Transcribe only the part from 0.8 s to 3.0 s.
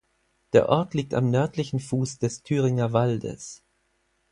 liegt am nördlichen Fuß des Thüringer